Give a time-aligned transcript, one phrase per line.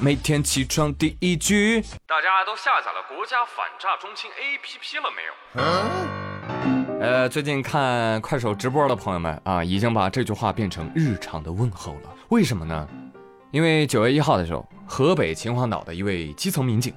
[0.00, 1.80] 每天起床第一句。
[2.06, 7.00] 大家都下载了国家反诈中心 APP 了没有？
[7.00, 12.14] 呃，最近看快手直播的朋友们啊，已经把这句话变成日常的问候了。
[12.28, 12.88] 为什么呢？
[13.50, 16.94] 因为九月一号的时候，河北秦皇岛的一位基层民警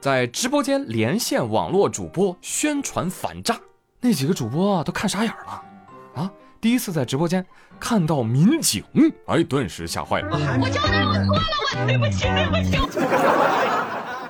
[0.00, 3.58] 在直播间连线网络主播宣传反诈，
[4.00, 5.62] 那几个主播都看傻眼了
[6.14, 6.30] 啊！
[6.64, 7.44] 第一次在直播间
[7.78, 8.82] 看到民警，
[9.26, 10.30] 哎，顿时吓坏了。
[10.58, 11.42] 我交代我错了，
[11.78, 12.78] 我对不起，对不起。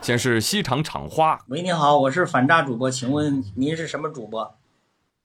[0.03, 4.53] 先是西厂厂花，喂，你好，我是反诈主播，请问您是什么主播？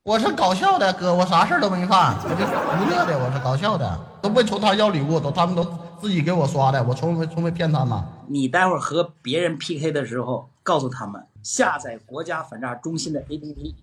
[0.03, 5.63] 我是搞笑的哥，我啥事都没干，我就娱乐的，我是搞笑的，都不从他要礼物，都他们都
[5.99, 7.99] 自己给我刷的，我从没从没骗他们。
[8.27, 13.73] 你待会儿和别人 PK 的时候，告诉他们下载国家反诈中心的 APP，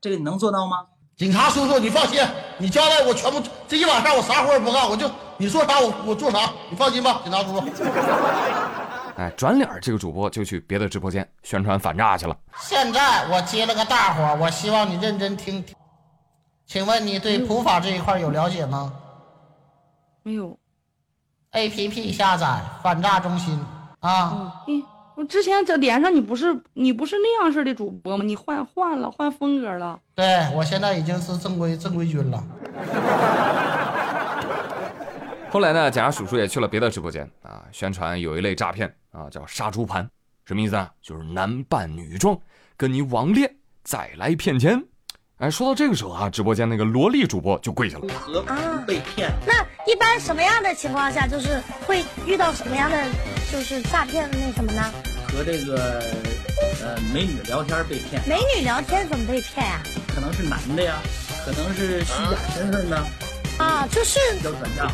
[0.00, 0.86] 这个你能做到吗？
[1.16, 2.20] 警察叔叔，你放心，
[2.58, 7.66] 你交代我全部，这一晚上我啥活也不干，我就你说啥我我做啥，你放心吧，警察叔叔。
[9.16, 12.36] 哎，转脸这个主播就去别的直播间宣传反诈去了。
[12.58, 15.64] 现在我接了个大活，我希望你认真听。
[16.66, 18.92] 请问你对普法这一块有了解吗？
[20.24, 20.58] 没有。
[21.52, 23.56] A P P 下载反诈中心
[24.00, 24.64] 啊。
[24.66, 24.82] 嗯，
[25.16, 28.24] 我之前这连上你不是你不是那样式的主播吗？
[28.24, 29.98] 你换换了换风格了。
[30.14, 32.42] 对，我现在已经是正规正规军了。
[35.50, 40.08] 后来呢，警察叔叔也去了别的直播间啊，宣传有一类诈骗啊，叫杀猪盘，
[40.44, 40.90] 什么意思啊？
[41.00, 42.36] 就是男扮女装，
[42.76, 43.48] 跟你网恋，
[43.84, 44.82] 再来骗钱。
[45.38, 48.12] 哎，说到这个时候啊，直播间那个萝莉主播就跪下了。
[48.46, 49.30] 啊，被骗。
[49.46, 53.04] 那一般什么样的情况下，就是会遇到什么样的
[53.54, 54.82] 就是诈骗的那什么呢？
[55.32, 56.02] 和这个
[56.82, 58.20] 呃美女聊天被骗。
[58.26, 59.80] 美女聊天怎么被骗呀？
[60.12, 60.96] 可能是男的呀，
[61.46, 63.06] 可能是虚假身份呢。
[63.58, 64.90] 啊，就是要转账。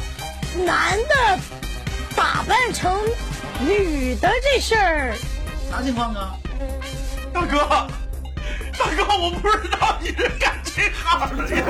[0.66, 1.38] 男的
[2.14, 3.00] 打扮成
[3.60, 5.14] 女的这事儿，
[5.70, 6.36] 啥情况啊？
[7.32, 7.56] 大哥，
[8.76, 11.64] 大哥，我不知道你是干这行的呀。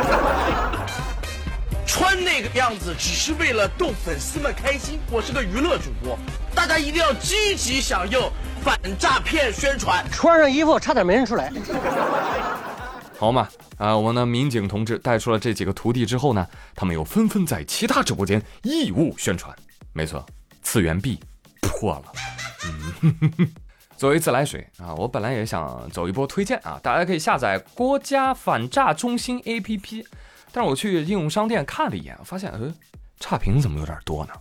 [1.92, 5.00] 穿那个样子只是为了逗粉丝们开心。
[5.10, 6.16] 我是个娱乐主播，
[6.54, 8.16] 大家一定要积极响应
[8.62, 10.08] 反诈骗宣传。
[10.08, 11.52] 穿上衣服差点没认出来。
[13.18, 16.46] 好嘛，啊，我们的民警同志带出了这几个徒弟之后呢，
[16.76, 19.52] 他们又纷纷在其他直播间义务宣传。
[19.92, 20.24] 没错，
[20.62, 21.18] 次元壁
[21.60, 22.04] 破了。
[23.02, 23.52] 嗯，
[23.98, 30.04] 作为自来水啊，我本来也想走一波推荐啊，大家可以下载国家反诈中心 APP。
[30.52, 32.72] 但是我去应用商店看了一眼，发现呃，
[33.18, 34.32] 差评怎么有点多呢？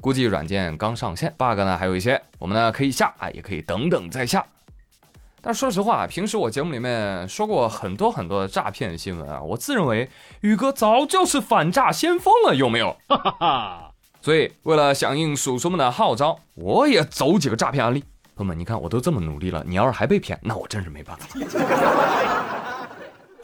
[0.00, 2.20] 估计软件刚上线，bug 呢还有一些。
[2.38, 4.46] 我们呢可以下啊，也可以等等再下。
[5.40, 10.08] 但说实话，平时我节目里面说过很多很多的诈骗新闻啊，我自认为
[10.40, 12.96] 宇哥早就是反诈先锋了，有没有？
[13.08, 13.90] 哈哈哈。
[14.20, 18.04] 所以为了响应叔叔们的号召，我也走几个诈骗案例。
[18.34, 22.47] 朋友们，你看我都这么努力了，你要是还被骗，那我真是没办法了。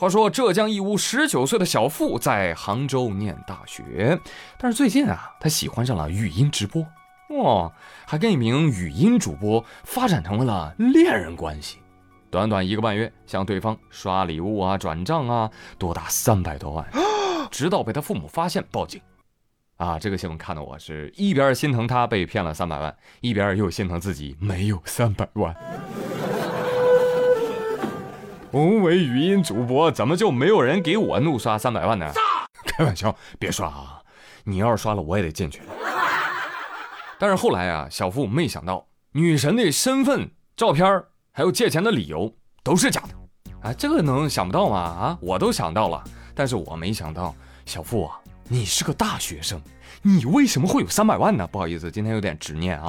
[0.04, 4.20] 话说浙江义乌十九岁的小付在杭州念大学，
[4.58, 6.86] 但是最近啊，他喜欢上了语音直播，
[7.30, 7.72] 哦，
[8.06, 11.78] 还跟一名语音主播发展成为了恋人关系。
[12.30, 16.86] 短短一个半月，向对方刷礼物啊、转账啊，多达三百多万，
[17.50, 19.00] 直到被他父母发现报警。
[19.78, 25.56] 啊，这个新闻看得我是一边心疼他被骗了三百万，一边又心疼自己没有三百万。
[28.54, 32.08] 同为语音主播，怎么就没有人给我怒刷三百万呢？
[32.64, 34.00] 开玩笑，别刷啊！
[34.44, 35.60] 你要是刷了，我也得进去。
[37.18, 42.32] 但是后来啊，小付没想到女神的身份、照片还有借钱的理由
[42.62, 44.78] 都是假的，啊，这个能想不到吗？
[44.78, 46.00] 啊，我都想到了，
[46.32, 47.34] 但是我没想到，
[47.66, 49.60] 小付啊，你是个大学生，
[50.00, 51.44] 你为什么会有三百万呢？
[51.50, 52.86] 不好意思，今天有点执念啊，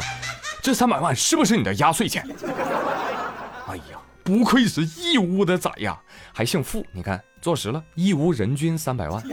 [0.62, 2.24] 这三百万是不是你的压岁钱？
[3.66, 6.02] 哎呀，不愧是义乌的仔呀，
[6.34, 9.24] 还姓付，你看坐实了，义乌人均三百万。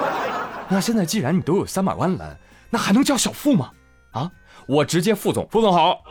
[0.66, 2.38] 那现在既然你都有三百万了，
[2.70, 3.70] 那还能叫小付吗？
[4.12, 4.32] 啊，
[4.66, 6.02] 我直接副总，副总好。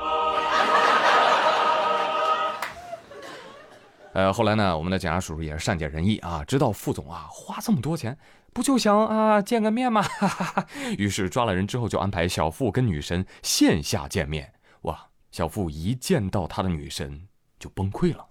[4.13, 8.15] 呃，后来呢，我们的警察叔叔也是善解人意啊，知道副总啊花这么多钱，
[8.53, 10.05] 不就想啊见个面吗？
[10.99, 14.53] 于是抓了人之后，就安排小付跟女神线下见面。
[14.81, 17.27] 哇，小付一见到他的女神
[17.59, 18.25] 就崩溃了。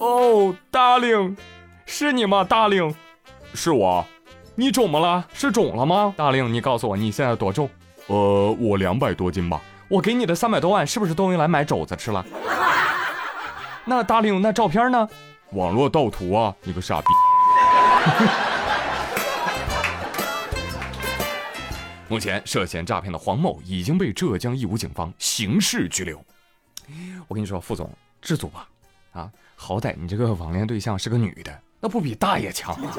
[0.00, 1.36] 哦，darling，
[1.86, 2.94] 是你吗，darling？
[3.54, 4.04] 是我。
[4.54, 5.24] 你肿么了？
[5.32, 6.48] 是肿了吗，darling？
[6.48, 7.68] 你告诉我你现在多重？
[8.06, 9.60] 呃，我两百多斤吧。
[9.88, 12.24] 我给你的三百多万是不是都用来买肘子吃了？
[13.84, 15.08] 那大令，那照片呢？
[15.52, 16.54] 网络盗图啊！
[16.62, 17.06] 你个傻逼！
[22.08, 26.20] 目前涉嫌诈骗的黄某已经被浙江义乌警方刑事拘留。
[27.28, 27.90] 我跟你说，副总
[28.20, 28.68] 知足吧，
[29.12, 32.90] 啊，好歹你这个网恋对象是个女的，那不比大爷强吗？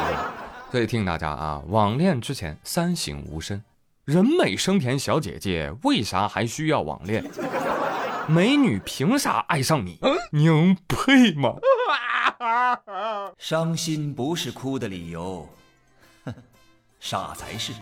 [0.70, 3.62] 所以提醒大家啊，网恋之前三省吾身。
[4.04, 7.24] 人美声甜小姐姐为啥还需要网恋？
[8.28, 9.98] 美女凭啥爱上你？
[10.30, 11.54] 您配吗？
[13.38, 15.48] 伤心不是哭的理由，
[16.24, 16.34] 哼，
[17.00, 17.72] 傻才是。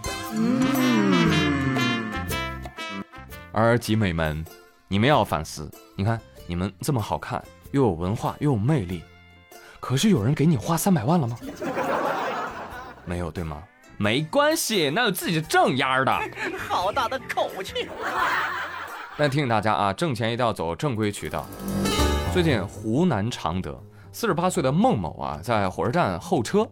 [3.51, 4.45] 而集美们，
[4.87, 6.21] 你们要反思，你看
[6.53, 9.03] 你们这么好看，又有文化，又有魅力，
[9.81, 11.39] 可是有人给你花三百万了吗？
[13.07, 13.63] 没有，对吗？
[13.97, 16.13] 没关系，那有自己正样的。
[16.69, 17.89] 好大的口气！
[19.17, 21.47] 但提醒大家啊，挣钱一定要走正规渠道。
[22.35, 23.83] 最近湖南常德
[24.13, 26.69] 四十八岁的孟某啊，在火车站候车，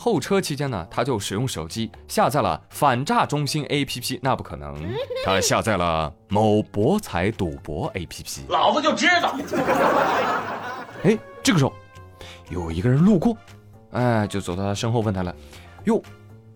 [0.00, 4.20] 候车期间呢，他就使用手机下载了反诈中心 APP。
[4.22, 4.76] 那不可能，
[5.26, 8.42] 他下载了某博彩赌博 APP。
[8.48, 9.34] 老子就知道。
[11.02, 11.72] 哎，这个时候
[12.48, 13.36] 有一个人路过，
[13.90, 15.34] 哎，就走到他身后问他了
[15.86, 16.00] ：“哟。”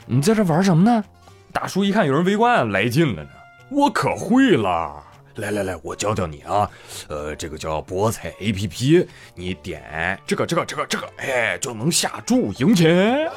[0.07, 1.05] 你在这玩什么呢？
[1.53, 3.31] 大叔一看有人围观，来劲了呢。
[3.71, 5.03] 我可会了，
[5.37, 6.69] 来来来，我教教你啊。
[7.09, 13.31] 呃，这个叫博彩 A P P，你点这个这个这个这个，哎，就能下注赢钱。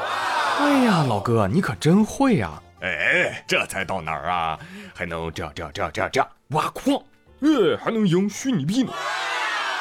[0.59, 2.61] 哎呀，老哥，你可真会呀！
[2.81, 4.59] 哎，这才到哪儿啊？
[4.93, 7.01] 还能这样这样这样这样这样挖矿，
[7.41, 8.91] 哎，还能赢虚拟币呢。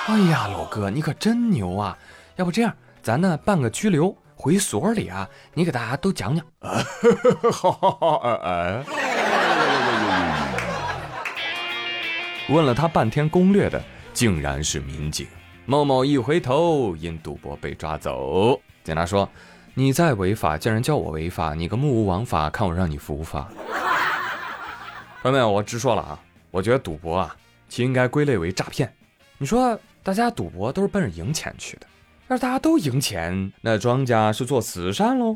[0.06, 1.96] 哎呀，老哥，你可真牛啊！
[2.36, 4.16] 要不这样，咱呢办个拘留。
[4.36, 6.44] 回所里啊，你给大家都讲讲。
[7.50, 9.13] 好好好，哎。
[12.50, 13.82] 问了他半天攻略的，
[14.12, 15.26] 竟然是民警。
[15.64, 18.60] 某某一回头，因赌博被抓走。
[18.82, 19.26] 警察说
[19.72, 23.48] ：“你再违法，竟然叫我违法，你个目无王法，看我让你伏法。”
[25.22, 26.20] 朋友们，我直说了啊，
[26.50, 27.34] 我觉得赌博啊，
[27.70, 28.92] 其应该归类为诈骗。
[29.38, 31.86] 你说大家赌博都是奔着赢钱去的。
[32.28, 35.34] 要是大家都赢钱，那庄家是做慈善喽。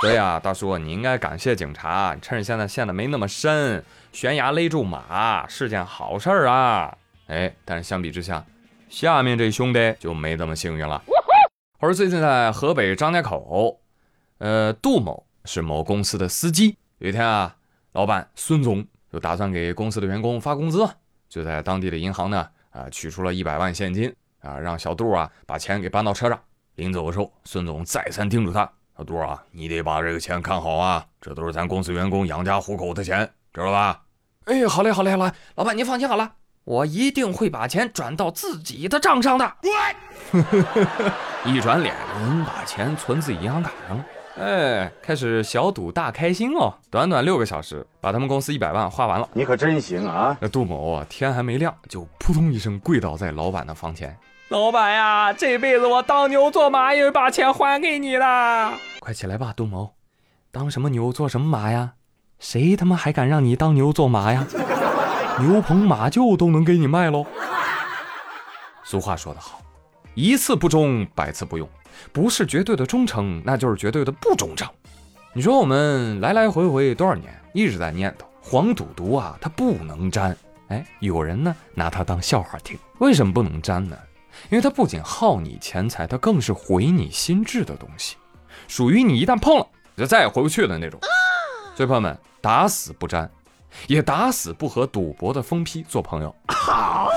[0.00, 3.82] 所以啊，大叔，你应该感谢警察，趁着现在陷得没那么深，
[4.12, 6.96] 悬崖勒住马是件好事儿啊。
[7.28, 8.44] 哎，但是相比之下，
[8.88, 11.02] 下面这兄弟就没那么幸运了。
[11.78, 13.80] 而最近在河北张家口，
[14.38, 16.76] 呃，杜某是某公司的司机。
[16.98, 17.56] 有一天啊，
[17.92, 20.88] 老板孙总就打算给公司的员工发工资，
[21.28, 24.14] 就在当地的银行呢，啊，取出了一百万现金。
[24.40, 26.38] 啊，让小杜啊把钱给搬到车上。
[26.76, 34.00] 临走的时候，孙总再三叮嘱他：“小杜啊，你得把这个钱看好啊，这都是咱公司员工养家糊口的钱，知道吧？”
[34.46, 36.32] 哎，好嘞，好嘞，好嘞，老板您放心好了，
[36.64, 39.52] 我一定会把钱转到自己的账上的。
[41.44, 44.04] 一转脸，人把钱存自己银行卡上了。
[44.38, 46.72] 哎，开始小赌大开心哦！
[46.90, 49.28] 短短六个小时，把他们公司一百万花完了。
[49.34, 50.34] 你可真行啊！
[50.40, 54.16] 那杜某啊，天还没亮就扑通一声跪倒在老板的房前。
[54.48, 58.72] 老板呀，这辈子我当牛做马也把钱还给你的。
[59.00, 59.94] 快起来吧，杜某，
[60.52, 61.94] 当什么牛做什么马呀？
[62.38, 64.46] 谁他妈还敢让你当牛做马呀？
[65.40, 67.26] 牛棚马厩都能给你卖喽。
[68.84, 69.60] 俗话说得好，
[70.14, 71.68] 一次不忠，百次不用。
[72.12, 74.68] 不是绝对的忠诚，那就是绝对的不忠诚。
[75.32, 80.36] 你说我们来来回回多少年，一直在念叨黄赌毒啊，它不能沾。
[80.68, 82.78] 哎，有人呢拿它当笑话听。
[82.98, 83.96] 为什么不能沾呢？
[84.50, 88.16] 因为它不仅耗你钱财，它更是毁你心智的东西，
[88.68, 89.66] 属于你一旦碰了
[89.96, 91.00] 就再也回不去的那种。
[91.74, 93.30] 所以朋友们，打死不沾，
[93.86, 96.34] 也打死不和赌博的疯批做朋友。
[96.48, 97.08] 好，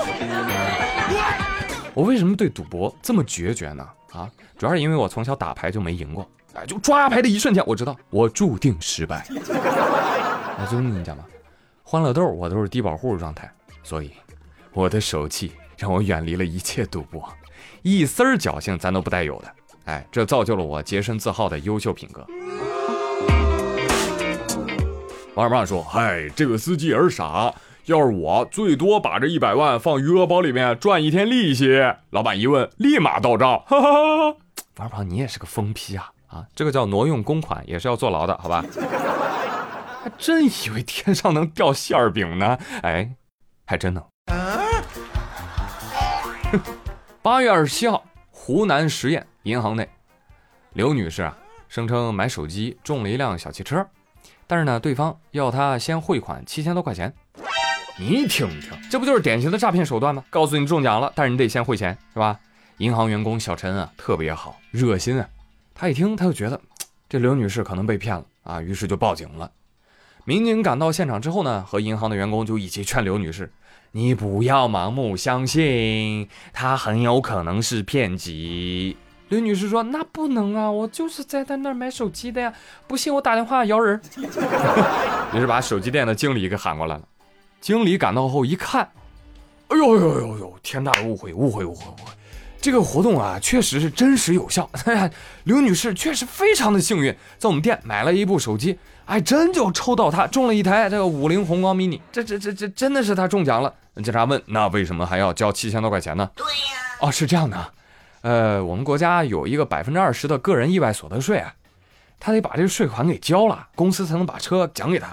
[1.94, 3.88] 我为什么对赌博这么决绝呢？
[4.12, 9.24] 啊，主要是因为我从小打牌就没赢过，哎，就抓牌的一瞬间，我知道我注定失败。
[9.28, 11.24] 我就跟你讲吧，
[11.82, 13.50] 欢乐豆我都是低保户状态，
[13.82, 14.10] 所以
[14.72, 17.26] 我的手气让我远离了一切赌博，
[17.80, 19.50] 一丝儿侥幸咱都不带有的。
[19.86, 22.22] 哎，这造就了我洁身自好的优秀品格。
[25.34, 27.50] 王二胖说：“嗨，这个司机也是傻。”
[27.86, 33.64] 要是我最多把这一百万放余额宝里面赚一天利息，老板一问立马到账。
[33.66, 34.36] 哈哈哈，
[34.76, 36.44] 王二胖你也是个疯批啊啊！
[36.54, 38.62] 这个叫挪用公款也是要坐牢的，好吧？
[40.04, 42.58] 还真以为天上能掉馅儿饼呢？
[42.82, 43.10] 哎，
[43.66, 44.04] 还真能。
[47.22, 49.88] 八月二十七号，湖南十堰银行内，
[50.72, 51.36] 刘女士啊
[51.68, 53.86] 声称买手机中了一辆小汽车，
[54.46, 57.12] 但是呢，对方要她先汇款七千多块钱。
[57.98, 60.24] 你听听，这不就是典型的诈骗手段吗？
[60.30, 62.38] 告诉你中奖了，但是你得先汇钱，是吧？
[62.78, 65.28] 银行员工小陈啊，特别好，热心啊。
[65.74, 66.60] 他一听，他就觉得
[67.08, 69.50] 这刘女士可能被骗了，啊，于是就报警了。
[70.24, 73.52] 民警赶到现场之后呢，和银行的员工就一起劝刘女士
[73.92, 78.96] ：“你不要盲目相信，他很有可能是骗局。”
[79.30, 82.52] 刘女士说：“那不能啊，我就是在他那儿买手机的呀，
[82.88, 84.00] 不信我打电话摇人。
[85.32, 87.02] ”于是把手机店的经理给喊过来了。
[87.60, 88.90] 经理赶到后一看，
[89.68, 90.58] 哎呦呦呦呦！
[90.62, 92.12] 天大的误会，误会，误会，误会！
[92.60, 94.68] 这个活动啊，确实是真实有效。
[95.44, 103.74] 刘女士确实非常的幸运，在我们店买了一部手机，哎，真就抽到她中了一台这个五菱宏光 mini，这这这这真的是她中奖了。
[103.96, 106.98] 警察问：“那为什么还要交七千多块钱呢？”对呀。
[107.00, 107.72] 哦，是这样的，
[108.20, 111.54] 呃，我们国家有一个百分之二十的个人意外所得税啊，
[112.18, 115.08] 他得把这个税款给交了，公司才能把车奖给他。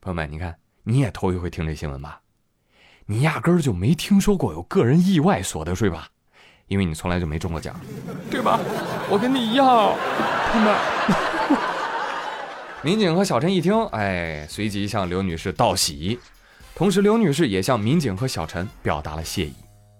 [0.00, 0.56] 朋友们，你看。
[0.84, 2.22] 你也头一回听这新闻吧？
[3.06, 6.08] 你压根儿就没听说过有个人意外所得税吧？
[6.72, 7.78] 因为你从来就没中过奖，
[8.30, 8.58] 对吧？
[9.10, 9.94] 我跟你一样，
[10.50, 10.74] 他们。
[12.80, 16.18] 民警和小陈一听，哎，随即向刘女士道喜，
[16.74, 19.54] 同时刘女士也向民警和小陈表达了谢意。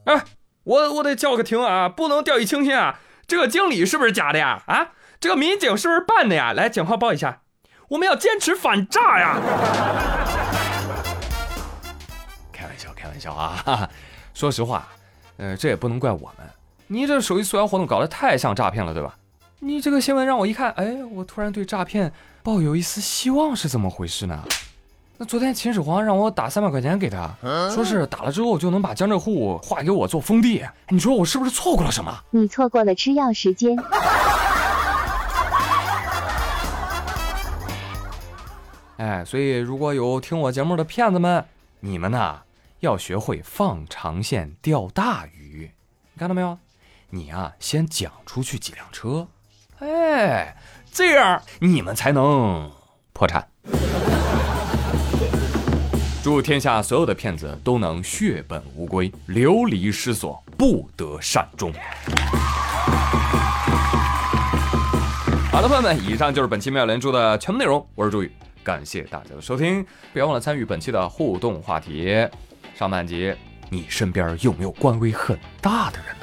[0.06, 0.24] 哎，
[0.64, 3.00] 我我得叫个停啊，不能掉以轻心啊！
[3.26, 4.62] 这个经理是不是假的呀？
[4.66, 6.54] 啊，这个民警是不是扮的呀？
[6.54, 7.42] 来，警号报一下，
[7.90, 9.36] 我们要坚持反诈呀！
[12.96, 13.90] 开玩笑啊！
[14.32, 14.88] 说实话，
[15.36, 16.48] 呃，这也不能怪我们。
[16.86, 19.16] 你这手机促销活动搞得太像诈骗了，对吧？
[19.60, 22.12] 你这个新闻让我一看，哎，我突然对诈骗
[22.42, 24.44] 抱有一丝希望，是怎么回事呢？
[25.18, 27.32] 那昨天秦始皇让我打三百块钱给他，
[27.72, 32.12] 说是打了之后就能把江浙沪划给我做封地，你说我是不是错过了什么？
[32.30, 33.76] 你错过了吃药时间。
[38.98, 41.44] 哎，所以如果有听我节目的骗子们，
[41.80, 42.40] 你们呢？
[42.80, 45.70] 要学会放长线钓大鱼，
[46.14, 46.58] 你看到没有？
[47.14, 49.28] 你啊，先讲出去几辆车，
[49.80, 50.56] 哎，
[50.90, 52.72] 这样你们才能
[53.12, 53.46] 破产。
[56.22, 61.70] 祝天下所有的骗子都能血本无归，流离失所，不得善终。
[65.50, 67.86] 好的，朋友们，以上就是本期妙连珠的全部内容。
[67.94, 68.32] 我是朱宇，
[68.64, 72.26] 感谢大家的收听，别忘了参与本期的互动话题。
[72.74, 73.34] 上半集，
[73.68, 76.21] 你身边有没有官威很大的人？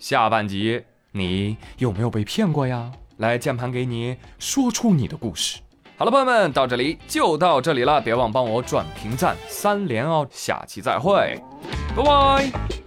[0.00, 2.90] 下半集，你有没有被骗过呀？
[3.18, 5.60] 来，键盘给你说出你的故事。
[5.98, 10.26] 好了，朋友们，到这里就到这里了，别忘帮我转评赞三连哦。
[10.30, 11.38] 下期再会，
[11.94, 12.79] 拜拜。